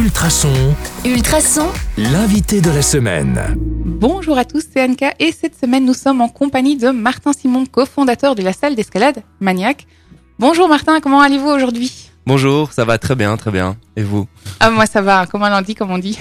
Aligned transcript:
Ultrason, 0.00 0.74
Ultrason, 1.04 1.68
l'invité 1.98 2.62
de 2.62 2.70
la 2.70 2.80
semaine. 2.80 3.38
Bonjour 3.84 4.38
à 4.38 4.46
tous, 4.46 4.64
c'est 4.72 4.82
Anka 4.82 5.12
et 5.18 5.30
cette 5.30 5.60
semaine 5.60 5.84
nous 5.84 5.92
sommes 5.92 6.22
en 6.22 6.30
compagnie 6.30 6.78
de 6.78 6.88
Martin 6.88 7.34
Simon, 7.34 7.66
cofondateur 7.66 8.34
de 8.34 8.40
la 8.42 8.54
salle 8.54 8.74
d'escalade 8.74 9.22
Maniac. 9.40 9.86
Bonjour 10.38 10.70
Martin, 10.70 11.00
comment 11.00 11.20
allez-vous 11.20 11.50
aujourd'hui? 11.50 12.10
Bonjour, 12.24 12.72
ça 12.72 12.86
va 12.86 12.96
très 12.96 13.14
bien, 13.14 13.36
très 13.36 13.50
bien. 13.50 13.76
Et 13.94 14.02
vous? 14.02 14.26
Ah 14.58 14.70
moi 14.70 14.86
ça 14.86 15.02
va, 15.02 15.26
comme 15.26 15.42
on 15.42 15.60
dit, 15.60 15.74
comme 15.74 15.90
on 15.90 15.98
dit. 15.98 16.18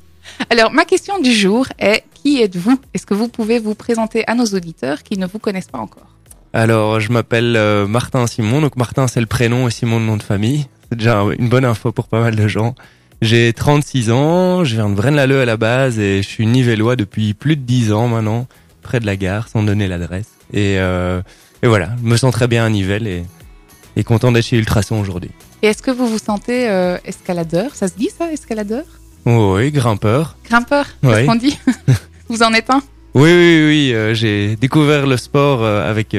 Alors 0.50 0.72
ma 0.72 0.84
question 0.84 1.20
du 1.20 1.32
jour 1.32 1.68
est 1.78 2.02
qui 2.12 2.42
êtes-vous? 2.42 2.80
Est-ce 2.94 3.06
que 3.06 3.14
vous 3.14 3.28
pouvez 3.28 3.60
vous 3.60 3.76
présenter 3.76 4.24
à 4.26 4.34
nos 4.34 4.46
auditeurs 4.46 5.04
qui 5.04 5.16
ne 5.16 5.28
vous 5.28 5.38
connaissent 5.38 5.70
pas 5.70 5.78
encore? 5.78 6.16
Alors, 6.52 6.98
je 6.98 7.12
m'appelle 7.12 7.54
euh, 7.56 7.86
Martin 7.86 8.26
Simon. 8.26 8.60
Donc 8.60 8.74
Martin, 8.74 9.06
c'est 9.06 9.20
le 9.20 9.26
prénom 9.26 9.68
et 9.68 9.70
Simon 9.70 10.00
le 10.00 10.06
nom 10.06 10.16
de 10.16 10.22
famille. 10.24 10.66
C'est 10.88 10.98
déjà 10.98 11.22
une 11.38 11.48
bonne 11.48 11.64
info 11.64 11.92
pour 11.92 12.08
pas 12.08 12.18
mal 12.18 12.34
de 12.34 12.48
gens. 12.48 12.74
J'ai 13.22 13.52
36 13.52 14.10
ans, 14.10 14.64
je 14.64 14.76
viens 14.76 14.88
de 14.88 14.94
Braine-l'Alleud 14.94 15.42
à 15.42 15.44
la 15.44 15.56
base 15.58 15.98
et 15.98 16.22
je 16.22 16.28
suis 16.28 16.46
nivellois 16.46 16.96
depuis 16.96 17.34
plus 17.34 17.56
de 17.56 17.60
10 17.62 17.92
ans 17.92 18.08
maintenant, 18.08 18.46
près 18.82 18.98
de 18.98 19.04
la 19.06 19.16
gare, 19.16 19.48
sans 19.48 19.62
donner 19.62 19.88
l'adresse. 19.88 20.28
Et, 20.54 20.76
euh, 20.78 21.20
et 21.62 21.66
voilà, 21.66 21.90
je 22.02 22.08
me 22.08 22.16
sens 22.16 22.32
très 22.32 22.48
bien 22.48 22.64
à 22.64 22.70
Nivelles 22.70 23.06
et, 23.06 23.24
et 23.96 24.04
content 24.04 24.32
d'être 24.32 24.46
chez 24.46 24.56
Ultrason 24.56 24.98
aujourd'hui. 24.98 25.30
Et 25.62 25.66
est-ce 25.66 25.82
que 25.82 25.90
vous 25.90 26.06
vous 26.06 26.18
sentez 26.18 26.70
euh, 26.70 26.96
escaladeur? 27.04 27.74
Ça 27.74 27.88
se 27.88 27.94
dit 27.94 28.08
ça, 28.16 28.32
escaladeur? 28.32 28.84
Oh 29.26 29.56
oui, 29.56 29.70
grimpeur. 29.70 30.36
Grimpeur 30.48 30.86
Ouais. 31.02 31.12
Qu'est-ce 31.12 31.26
qu'on 31.26 31.34
dit 31.34 31.58
Vous 32.30 32.42
en 32.42 32.54
êtes 32.54 32.70
un? 32.70 32.82
Oui, 33.12 33.24
oui, 33.30 33.64
oui. 33.66 33.90
euh, 33.92 34.14
j'ai 34.14 34.56
découvert 34.56 35.06
le 35.06 35.18
sport 35.18 35.62
avec 35.64 36.16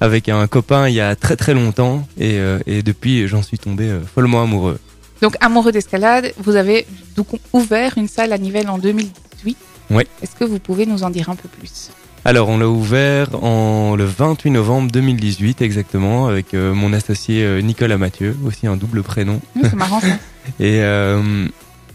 avec 0.00 0.28
un 0.28 0.46
copain 0.48 0.88
il 0.88 0.94
y 0.94 1.00
a 1.00 1.14
très 1.14 1.36
très 1.36 1.54
longtemps 1.54 2.06
et, 2.18 2.38
et 2.66 2.82
depuis 2.82 3.28
j'en 3.28 3.42
suis 3.42 3.58
tombé 3.58 3.88
follement 4.14 4.42
amoureux. 4.42 4.78
Donc 5.22 5.36
amoureux 5.40 5.72
d'escalade, 5.72 6.32
vous 6.38 6.56
avez 6.56 6.86
donc 7.16 7.28
ouvert 7.52 7.94
une 7.96 8.08
salle 8.08 8.32
à 8.32 8.38
Nivelles 8.38 8.68
en 8.68 8.78
2018. 8.78 9.56
Oui. 9.90 10.04
Est-ce 10.22 10.36
que 10.36 10.44
vous 10.44 10.58
pouvez 10.58 10.86
nous 10.86 11.02
en 11.04 11.10
dire 11.10 11.30
un 11.30 11.36
peu 11.36 11.48
plus? 11.48 11.90
Alors 12.24 12.48
on 12.48 12.58
l'a 12.58 12.68
ouvert 12.68 13.28
en 13.44 13.94
le 13.94 14.04
28 14.04 14.50
novembre 14.50 14.90
2018 14.90 15.62
exactement 15.62 16.26
avec 16.26 16.54
euh, 16.54 16.74
mon 16.74 16.92
associé 16.92 17.44
euh, 17.44 17.60
Nicolas 17.60 17.98
Mathieu, 17.98 18.36
aussi 18.44 18.66
un 18.66 18.76
double 18.76 19.04
prénom. 19.04 19.40
Mmh, 19.54 19.60
C'est 19.62 19.76
marrant 19.76 20.00
ça. 20.00 20.08
Et 20.58 20.80
euh, 20.80 21.46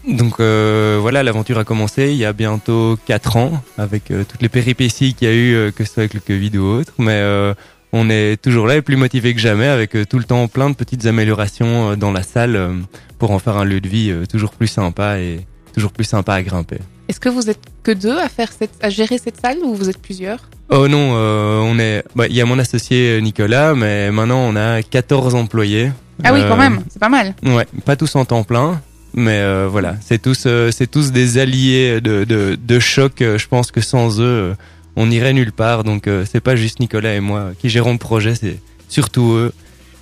donc 0.08 0.38
voilà, 0.38 1.22
l'aventure 1.22 1.58
a 1.58 1.64
commencé 1.64 2.12
il 2.12 2.16
y 2.16 2.24
a 2.24 2.32
bientôt 2.32 2.98
quatre 3.04 3.36
ans 3.36 3.62
avec 3.76 4.04
toutes 4.06 4.40
les 4.40 4.48
péripéties 4.48 5.14
qu'il 5.14 5.28
y 5.28 5.30
a 5.30 5.34
eu, 5.34 5.72
que 5.72 5.84
ce 5.84 5.92
soit 5.92 6.00
avec 6.04 6.14
le 6.14 6.20
Covid 6.20 6.58
ou 6.58 6.64
autre. 6.64 6.92
Mais 6.98 7.22
on 7.92 8.08
est 8.10 8.40
toujours 8.40 8.66
là 8.66 8.76
et 8.76 8.82
plus 8.82 8.96
motivé 8.96 9.34
que 9.34 9.40
jamais 9.40 9.66
avec 9.66 9.94
euh, 9.94 10.04
tout 10.04 10.18
le 10.18 10.24
temps 10.24 10.48
plein 10.48 10.70
de 10.70 10.74
petites 10.74 11.06
améliorations 11.06 11.90
euh, 11.92 11.96
dans 11.96 12.12
la 12.12 12.22
salle 12.22 12.56
euh, 12.56 12.72
pour 13.18 13.30
en 13.32 13.38
faire 13.38 13.56
un 13.56 13.64
lieu 13.64 13.80
de 13.80 13.88
vie 13.88 14.12
toujours 14.30 14.52
plus 14.52 14.66
sympa 14.68 15.18
et 15.18 15.40
toujours 15.74 15.92
plus 15.92 16.04
sympa 16.04 16.34
à 16.34 16.42
grimper. 16.42 16.78
Est-ce 17.08 17.20
que 17.20 17.28
vous 17.28 17.50
êtes 17.50 17.60
que 17.82 17.92
deux 17.92 18.18
à 18.18 18.28
faire 18.28 18.50
cette, 18.52 18.72
à 18.82 18.88
gérer 18.88 19.18
cette 19.18 19.40
salle 19.40 19.58
ou 19.64 19.74
vous 19.74 19.88
êtes 19.90 19.98
plusieurs? 20.00 20.38
Oh 20.70 20.88
non, 20.88 21.12
euh, 21.14 21.58
on 21.60 21.78
est. 21.78 22.02
bah, 22.16 22.26
Il 22.28 22.34
y 22.34 22.40
a 22.40 22.46
mon 22.46 22.58
associé 22.58 23.20
Nicolas, 23.20 23.74
mais 23.74 24.10
maintenant 24.10 24.38
on 24.48 24.56
a 24.56 24.82
14 24.82 25.34
employés. 25.34 25.92
Ah 26.24 26.32
oui, 26.32 26.40
quand 26.48 26.56
même, 26.56 26.82
c'est 26.88 27.00
pas 27.00 27.08
mal. 27.08 27.34
Ouais, 27.42 27.66
pas 27.84 27.96
tous 27.96 28.14
en 28.16 28.24
temps 28.24 28.44
plein, 28.44 28.80
mais 29.14 29.38
euh, 29.40 29.68
voilà, 29.70 29.96
c'est 30.00 30.20
tous, 30.22 30.46
c'est 30.70 30.90
tous 30.90 31.10
des 31.12 31.38
alliés 31.38 32.00
de, 32.00 32.24
de, 32.24 32.56
de 32.60 32.78
choc. 32.78 33.14
Je 33.18 33.46
pense 33.48 33.70
que 33.72 33.80
sans 33.80 34.20
eux, 34.20 34.54
on 34.96 35.10
irait 35.10 35.32
nulle 35.32 35.52
part. 35.52 35.84
Donc 35.84 36.06
euh, 36.06 36.24
c'est 36.30 36.40
pas 36.40 36.56
juste 36.56 36.80
Nicolas 36.80 37.14
et 37.14 37.20
moi 37.20 37.52
qui 37.58 37.68
gérons 37.68 37.92
le 37.92 37.98
projet, 37.98 38.34
c'est 38.34 38.58
surtout 38.88 39.32
eux 39.32 39.52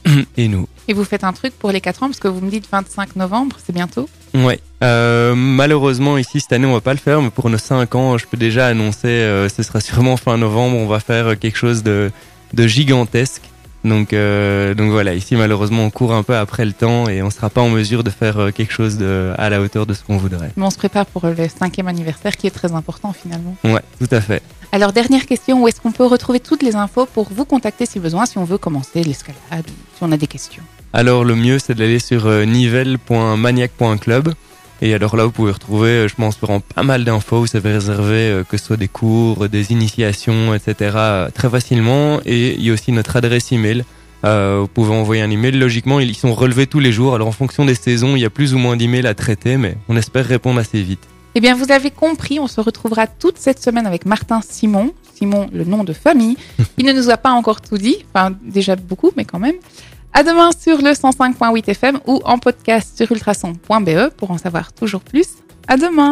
et 0.37 0.49
nous. 0.49 0.69
Et 0.89 0.93
vous 0.93 1.05
faites 1.05 1.25
un 1.25 1.33
truc 1.33 1.57
pour 1.59 1.71
les 1.71 1.81
4 1.81 2.03
ans 2.03 2.07
parce 2.07 2.19
que 2.19 2.29
vous 2.29 2.41
me 2.41 2.51
dites 2.51 2.67
25 2.71 3.17
novembre, 3.17 3.57
c'est 3.65 3.73
bientôt. 3.73 4.09
Ouais. 4.35 4.61
Euh, 4.83 5.35
malheureusement 5.35 6.17
ici 6.19 6.41
cette 6.41 6.53
année 6.53 6.67
on 6.67 6.73
va 6.73 6.81
pas 6.81 6.93
le 6.93 6.99
faire, 6.99 7.21
mais 7.23 7.31
pour 7.31 7.51
nos 7.51 7.59
5 7.59 7.95
ans, 7.95 8.19
je 8.19 8.27
peux 8.27 8.37
déjà 8.37 8.67
annoncer, 8.67 9.09
euh, 9.09 9.49
ce 9.49 9.63
sera 9.63 9.81
sûrement 9.81 10.17
fin 10.17 10.37
novembre, 10.37 10.77
on 10.77 10.87
va 10.87 11.01
faire 11.01 11.29
euh, 11.29 11.35
quelque 11.35 11.57
chose 11.59 11.83
de, 11.83 12.11
de 12.55 12.67
gigantesque. 12.67 13.43
Donc, 13.83 14.13
euh, 14.13 14.75
donc 14.75 14.91
voilà, 14.91 15.15
ici 15.15 15.37
malheureusement 15.37 15.85
on 15.85 15.91
court 15.91 16.13
un 16.13 16.23
peu 16.23 16.37
après 16.37 16.67
le 16.67 16.75
temps 16.75 17.09
et 17.09 17.23
on 17.23 17.31
sera 17.31 17.49
pas 17.49 17.63
en 17.63 17.71
mesure 17.71 18.05
de 18.05 18.11
faire 18.11 18.51
quelque 18.55 18.73
chose 18.73 18.99
de, 18.99 19.33
à 19.39 19.49
la 19.49 19.63
hauteur 19.63 19.87
de 19.87 19.95
ce 19.95 20.05
qu'on 20.05 20.19
voudrait. 20.19 20.53
Mais 20.57 20.65
on 20.65 20.71
se 20.71 20.77
prépare 20.77 21.07
pour 21.07 21.27
le 21.27 21.49
cinquième 21.49 21.89
anniversaire 21.89 22.37
qui 22.37 22.47
est 22.47 22.51
très 22.51 22.73
important 22.73 23.15
finalement. 23.15 23.57
Ouais, 23.65 23.81
tout 23.99 24.15
à 24.15 24.21
fait. 24.21 24.43
Alors 24.73 24.93
dernière 24.93 25.27
question, 25.27 25.63
où 25.63 25.69
est-ce 25.69 25.81
qu'on 25.81 25.93
peut 25.93 26.07
retrouver 26.07 26.41
toutes 26.41 26.63
les 26.63 26.77
infos 26.77 27.07
pour 27.07 27.29
vous 27.33 27.45
contacter 27.45 27.87
si 27.87 27.99
besoin, 27.99 28.27
si 28.27 28.39
on 28.39 28.45
veut 28.45 28.59
commencer 28.59 29.03
l'escalade 29.03 29.67
si 29.97 30.03
on 30.03 30.13
a 30.13 30.17
des 30.17 30.27
questions? 30.27 30.63
Alors 30.93 31.25
le 31.25 31.35
mieux 31.35 31.59
c'est 31.59 31.75
d'aller 31.75 31.99
sur 31.99 32.27
euh, 32.27 32.45
nivelle.maniac.club 32.45 34.35
et 34.83 34.95
alors 34.95 35.17
là 35.17 35.25
vous 35.25 35.31
pouvez 35.31 35.53
retrouver, 35.53 35.91
euh, 35.91 36.09
je 36.09 36.15
pense, 36.15 36.39
vraiment 36.39 36.61
pas 36.61 36.83
mal 36.83 37.05
d'infos. 37.05 37.41
Vous 37.41 37.47
savez 37.47 37.73
réserver 37.73 38.31
euh, 38.31 38.45
que 38.45 38.57
ce 38.57 38.65
soit 38.65 38.77
des 38.77 38.89
cours, 38.89 39.49
des 39.49 39.73
initiations, 39.73 40.55
etc. 40.55 40.97
très 41.35 41.51
facilement. 41.51 42.21
Et 42.25 42.55
il 42.55 42.65
y 42.65 42.71
a 42.71 42.73
aussi 42.73 42.93
notre 42.93 43.17
adresse 43.17 43.53
email. 43.53 43.85
Euh, 44.25 44.59
vous 44.63 44.69
pouvez 44.69 44.95
envoyer 44.95 45.23
un 45.23 45.31
email. 45.31 45.53
Logiquement, 45.53 46.01
ils 46.01 46.17
sont 46.17 46.35
relevés 46.35 46.67
tous 46.67 46.81
les 46.81 46.93
jours. 46.93 47.15
Alors 47.15 47.29
en 47.29 47.33
fonction 47.33 47.67
des 47.67 47.75
saisons, 47.75 48.17
il 48.17 48.21
y 48.21 48.25
a 48.25 48.31
plus 48.31 48.55
ou 48.55 48.59
moins 48.59 48.77
d'emails 48.77 49.07
à 49.07 49.15
traiter, 49.15 49.59
mais 49.59 49.77
on 49.89 49.97
espère 49.97 50.25
répondre 50.25 50.59
assez 50.59 50.83
vite. 50.83 51.07
Eh 51.35 51.41
bien, 51.41 51.55
vous 51.55 51.71
avez 51.71 51.91
compris, 51.91 52.41
on 52.41 52.49
se 52.49 52.61
retrouvera 52.61 53.07
toute 53.07 53.39
cette 53.39 53.63
semaine 53.63 53.87
avec 53.87 54.05
Martin 54.05 54.41
Simon. 54.43 54.93
Simon, 55.15 55.49
le 55.53 55.65
nom 55.65 55.85
de 55.85 55.93
famille. 55.93 56.37
Il 56.79 56.87
ne 56.87 56.93
nous 56.93 57.11
a 57.11 57.17
pas 57.17 57.31
encore 57.31 57.61
tout 57.61 57.79
dit. 57.79 57.99
Enfin, 58.13 58.35
déjà 58.43 58.75
beaucoup, 58.77 59.11
mais 59.17 59.25
quand 59.25 59.39
même. 59.39 59.57
À 60.13 60.25
demain 60.25 60.51
sur 60.59 60.79
le 60.79 60.91
105.8 60.91 61.71
FM 61.71 62.01
ou 62.07 62.21
en 62.25 62.39
podcast 62.39 62.97
sur 62.97 63.13
ultrason.be 63.13 64.11
pour 64.17 64.33
en 64.33 64.39
savoir 64.39 64.73
toujours 64.73 65.03
plus. 65.03 65.29
À 65.69 65.77
demain! 65.77 66.09